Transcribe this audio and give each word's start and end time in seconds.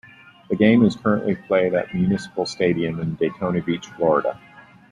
The 0.49 0.55
game 0.55 0.83
is 0.83 0.95
currently 0.95 1.35
played 1.35 1.75
at 1.75 1.93
Municipal 1.93 2.47
Stadium 2.47 2.99
in 3.01 3.13
Daytona 3.17 3.61
Beach, 3.61 3.85
Florida. 3.85 4.39